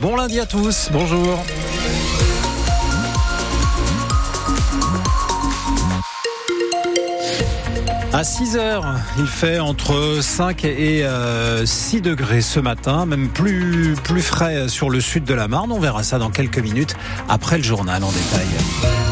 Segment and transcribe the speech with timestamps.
[0.00, 1.38] Bon lundi à tous, bonjour.
[8.12, 8.84] À 6 heures,
[9.16, 11.06] il fait entre 5 et
[11.64, 15.70] 6 degrés ce matin, même plus, plus frais sur le sud de la Marne.
[15.70, 16.96] On verra ça dans quelques minutes
[17.28, 19.03] après le journal en détail.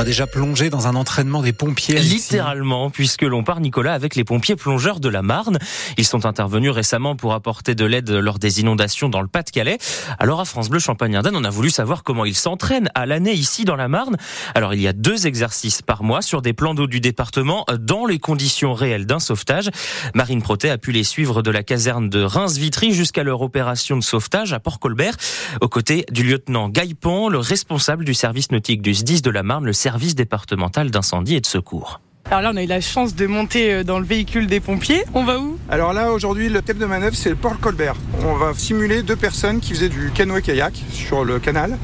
[0.00, 1.98] Va déjà plonger dans un entraînement des pompiers.
[1.98, 5.58] Littéralement, puisque l'on part, Nicolas, avec les pompiers plongeurs de la Marne.
[5.98, 9.76] Ils sont intervenus récemment pour apporter de l'aide lors des inondations dans le Pas-de-Calais.
[10.18, 13.66] Alors à France Bleu Champagne-Ardenne, on a voulu savoir comment ils s'entraînent à l'année ici
[13.66, 14.16] dans la Marne.
[14.54, 18.06] Alors il y a deux exercices par mois sur des plans d'eau du département dans
[18.06, 19.68] les conditions réelles d'un sauvetage.
[20.14, 24.02] Marine Protet a pu les suivre de la caserne de Reims-Vitry jusqu'à leur opération de
[24.02, 25.16] sauvetage à Port-Colbert,
[25.60, 29.66] aux côtés du lieutenant Gaïpon, le responsable du service nautique du SDIS de la Marne,
[29.66, 32.00] le service départemental d'incendie et de secours.
[32.26, 35.02] Alors là, on a eu la chance de monter euh, dans le véhicule des pompiers.
[35.14, 35.58] On va où?
[35.68, 37.96] Alors là, aujourd'hui, le thème de manœuvre, c'est le Port Colbert.
[38.24, 41.76] On va simuler deux personnes qui faisaient du canoë-kayak sur le canal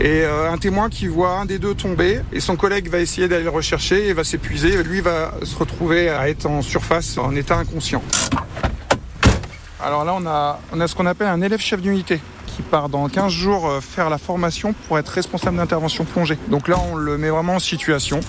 [0.00, 3.28] et euh, un témoin qui voit un des deux tomber et son collègue va essayer
[3.28, 4.82] d'aller le rechercher et va s'épuiser.
[4.82, 8.02] Lui va se retrouver à être en surface en état inconscient.
[9.82, 12.88] Alors là, on a, on a ce qu'on appelle un élève chef d'unité qui part
[12.88, 16.38] dans 15 jours euh, faire la formation pour être responsable d'intervention plongée.
[16.48, 18.20] Donc là, on le met vraiment en situation.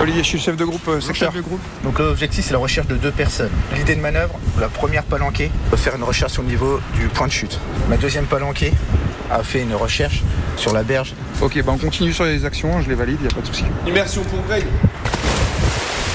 [0.00, 1.30] Olivier, je suis le chef de groupe euh, secteur.
[1.30, 1.60] Chef de groupe.
[1.84, 3.50] Donc l'objectif c'est la recherche de deux personnes.
[3.76, 7.32] L'idée de manœuvre, la première palanquée va faire une recherche au niveau du point de
[7.32, 7.60] chute.
[7.90, 8.72] Ma deuxième palanquée
[9.30, 10.22] a fait une recherche
[10.56, 11.14] sur la berge.
[11.42, 13.46] Ok, bah on continue sur les actions, je les valide, il n'y a pas de
[13.46, 13.64] souci.
[13.86, 14.64] Immersion pour Greg.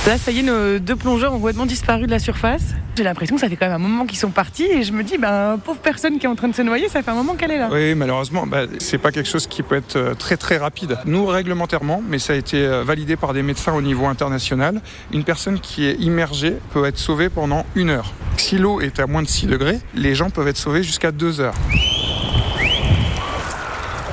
[0.08, 2.75] Là, ça y est, nos deux plongeurs ont complètement disparu de la surface.
[2.95, 5.02] J'ai l'impression que ça fait quand même un moment qu'ils sont partis et je me
[5.02, 7.34] dis, ben, pauvre personne qui est en train de se noyer, ça fait un moment
[7.34, 7.70] qu'elle est là.
[7.72, 11.00] Oui, malheureusement, bah, c'est pas quelque chose qui peut être euh, très très rapide.
[11.06, 14.80] Nous, réglementairement, mais ça a été euh, validé par des médecins au niveau international,
[15.11, 18.14] une personne qui est immergée peut être sauvée pendant une heure.
[18.38, 21.42] Si l'eau est à moins de 6 degrés, les gens peuvent être sauvés jusqu'à 2
[21.42, 21.56] heures.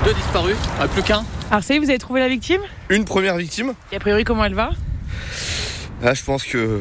[0.07, 1.23] Deux disparus, ah, plus qu'un.
[1.51, 2.63] Alors, ça y est, vous avez trouvé la victime?
[2.89, 3.75] Une première victime.
[3.92, 4.70] Et a priori, comment elle va?
[6.02, 6.80] Là, je pense que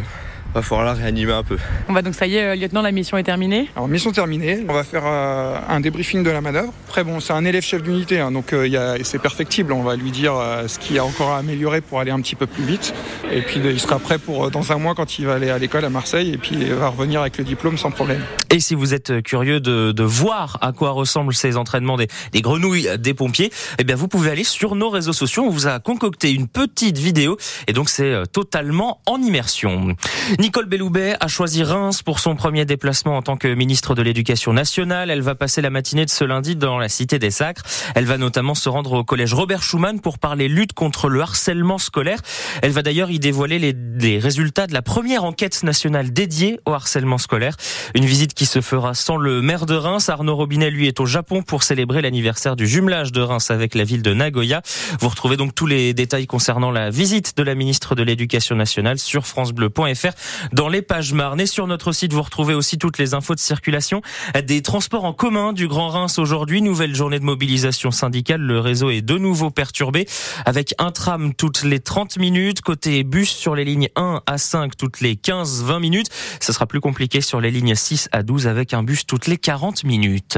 [0.54, 1.58] va falloir la réanimer un peu.
[1.88, 3.70] On va donc, ça y est, euh, lieutenant, la mission est terminée.
[3.76, 6.74] Alors, mission terminée, on va faire euh, un débriefing de la manœuvre.
[6.88, 9.72] Après, bon, c'est un élève chef d'unité, hein, donc euh, il y a- c'est perfectible.
[9.74, 12.20] On va lui dire euh, ce qu'il y a encore à améliorer pour aller un
[12.22, 12.94] petit peu plus vite.
[13.32, 15.86] Et puis, il sera prêt pour dans un mois quand il va aller à l'école
[15.86, 16.34] à Marseille.
[16.34, 18.22] Et puis, il va revenir avec le diplôme sans problème.
[18.54, 22.42] Et si vous êtes curieux de, de voir à quoi ressemblent ces entraînements des, des
[22.42, 25.44] grenouilles des pompiers, eh bien vous pouvez aller sur nos réseaux sociaux.
[25.46, 29.96] On vous a concocté une petite vidéo et donc c'est totalement en immersion.
[30.42, 34.54] Nicole Belloubet a choisi Reims pour son premier déplacement en tant que ministre de l'Éducation
[34.54, 35.12] nationale.
[35.12, 37.62] Elle va passer la matinée de ce lundi dans la Cité des Sacres.
[37.94, 41.78] Elle va notamment se rendre au collège Robert Schumann pour parler lutte contre le harcèlement
[41.78, 42.18] scolaire.
[42.64, 46.72] Elle va d'ailleurs y dévoiler les, les résultats de la première enquête nationale dédiée au
[46.72, 47.56] harcèlement scolaire.
[47.94, 50.10] Une visite qui se fera sans le maire de Reims.
[50.10, 53.84] Arnaud Robinet, lui, est au Japon pour célébrer l'anniversaire du jumelage de Reims avec la
[53.84, 54.64] ville de Nagoya.
[55.02, 58.98] Vous retrouvez donc tous les détails concernant la visite de la ministre de l'Éducation nationale
[58.98, 60.16] sur francebleu.fr
[60.54, 61.40] dans les pages Marne.
[61.42, 64.02] Et sur notre site, vous retrouvez aussi toutes les infos de circulation
[64.46, 66.62] des transports en commun du Grand Reims aujourd'hui.
[66.62, 68.42] Nouvelle journée de mobilisation syndicale.
[68.42, 70.08] Le réseau est de nouveau perturbé
[70.46, 72.62] avec un tram toutes les 30 minutes.
[72.62, 76.08] Côté bus sur les lignes 1 à 5 toutes les 15-20 minutes.
[76.40, 79.38] Ce sera plus compliqué sur les lignes 6 à 12 avec un bus toutes les
[79.38, 80.38] 40 minutes.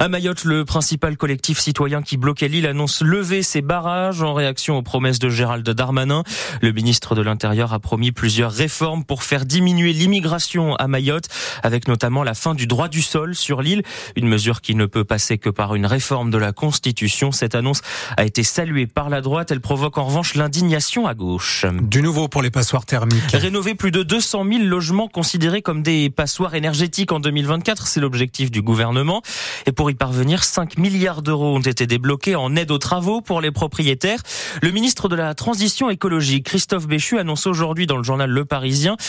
[0.00, 4.78] À Mayotte, le principal collectif citoyen qui bloquait l'île annonce lever ses barrages en réaction
[4.78, 6.22] aux promesses de Gérald Darmanin.
[6.60, 11.28] Le ministre de l'Intérieur a promis plusieurs réformes pour faire diminuer l'immigration à Mayotte,
[11.62, 13.82] avec notamment la fin du droit du sol sur l'île,
[14.16, 17.32] une mesure qui ne peut passer que par une réforme de la Constitution.
[17.32, 17.80] Cette annonce
[18.16, 21.66] a été saluée par la droite, elle provoque en revanche l'indignation à gauche.
[21.82, 23.32] Du nouveau pour les passoires thermiques.
[23.32, 28.50] Rénover plus de 200 000 logements considérés comme des passoires énergétiques en 2024, c'est l'objectif
[28.50, 29.22] du gouvernement.
[29.66, 33.40] Et pour y parvenir, 5 milliards d'euros ont été débloqués en aide aux travaux pour
[33.40, 34.20] les propriétaires.
[34.62, 38.96] Le ministre de la Transition écologique, Christophe Béchu, annonce aujourd'hui dans le journal Le Parisien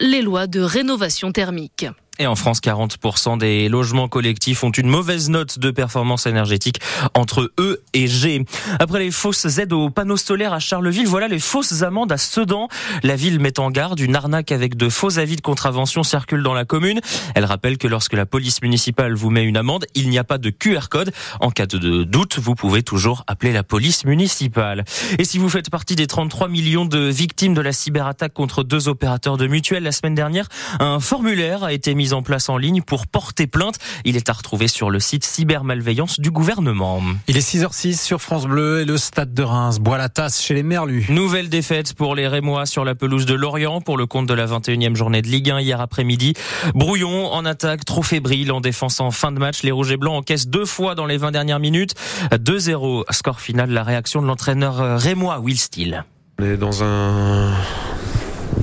[0.00, 1.86] les lois de rénovation thermique.
[2.18, 6.80] Et en France, 40% des logements collectifs ont une mauvaise note de performance énergétique
[7.14, 8.44] entre E et G.
[8.78, 12.68] Après les fausses aides aux panneaux solaires à Charleville, voilà les fausses amendes à Sedan.
[13.02, 16.54] La ville met en garde, une arnaque avec de faux avis de contravention circule dans
[16.54, 17.00] la commune.
[17.34, 20.38] Elle rappelle que lorsque la police municipale vous met une amende, il n'y a pas
[20.38, 21.12] de QR code.
[21.40, 24.84] En cas de doute, vous pouvez toujours appeler la police municipale.
[25.18, 28.88] Et si vous faites partie des 33 millions de victimes de la cyberattaque contre deux
[28.88, 30.48] opérateurs de mutuelles la semaine dernière,
[30.80, 33.76] un formulaire a été mis en place en ligne pour porter plainte.
[34.04, 37.02] Il est à retrouver sur le site cybermalveillance du gouvernement.
[37.28, 40.54] Il est 6h06 sur France Bleu et le stade de Reims boit la tasse chez
[40.54, 41.06] les Merlus.
[41.08, 44.46] Nouvelle défaite pour les Rémois sur la pelouse de Lorient pour le compte de la
[44.46, 46.34] 21e journée de Ligue 1 hier après-midi.
[46.74, 49.62] Brouillon en attaque, trop fébrile en défense en fin de match.
[49.62, 51.94] Les Rouges et Blancs encaissent deux fois dans les 20 dernières minutes.
[52.32, 56.04] 2-0, score final, la réaction de l'entraîneur rémois Will Steele.
[56.38, 57.52] On est dans un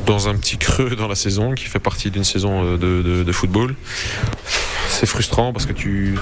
[0.05, 3.31] dans un petit creux dans la saison qui fait partie d'une saison euh, de, de,
[3.31, 3.75] football.
[4.89, 6.15] C'est frustrant parce que tu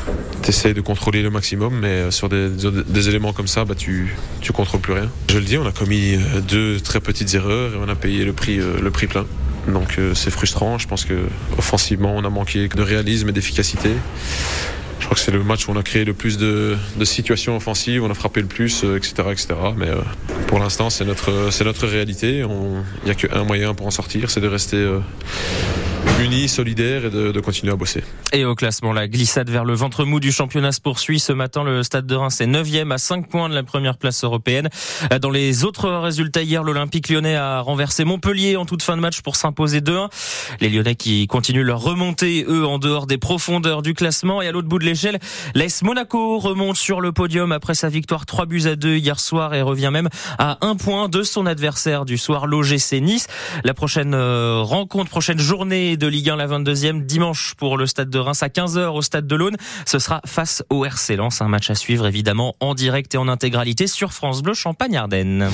[0.48, 4.52] essaies de contrôler le maximum, mais euh, sur des, éléments comme ça, bah, tu ne
[4.52, 5.10] contrôles plus rien.
[5.30, 8.24] Je le dis, on a commis euh, deux très petites erreurs et on a payé
[8.24, 9.26] le prix, le prix plein.
[9.68, 10.80] Donc c'est frustrant.
[10.80, 11.14] Je pense que
[11.58, 13.92] offensivement, on a manqué de réalisme et d'efficacité.
[15.12, 18.10] Crois que c'est le match où on a créé le plus de, situations offensives, on
[18.10, 19.14] a frappé le plus, etc.
[19.30, 19.48] etc.
[19.76, 19.90] Mais
[20.48, 22.38] pour l'instant, c'est notre, c'est notre réalité.
[22.38, 25.00] Il n'y a qu'un moyen pour en sortir, c'est de rester euh,
[26.22, 28.04] unis, solidaires et de, continuer à bosser.
[28.34, 31.20] Et au classement, la glissade vers le ventre mou du championnat se poursuit.
[31.20, 34.24] Ce matin, le Stade de Reims est 9e à 5 points de la première place
[34.24, 34.70] européenne.
[35.22, 39.22] Dans les autres résultats hier, l'Olympique lyonnais a renversé Montpellier en toute fin de match
[39.22, 40.10] pour s'imposer 2-1.
[40.60, 44.42] Les Lyonnais qui continuent leur remontée, eux, en dehors des profondeurs du classement.
[44.42, 45.20] Et à l'autre bout de l'échelle,
[45.56, 49.54] l'AS Monaco remonte sur le podium après sa victoire 3 buts à 2 hier soir
[49.54, 53.28] et revient même à un point de son adversaire du soir, l'OGC Nice.
[53.64, 58.10] La prochaine euh, rencontre, prochaine journée de Ligue 1, la 22e, dimanche pour le Stade
[58.10, 59.56] de Reims à 15h au Stade de l'Aune.
[59.86, 63.28] Ce sera face au RC Lens, un match à suivre évidemment en direct et en
[63.28, 65.50] intégralité sur France Bleu Champagne-Ardenne.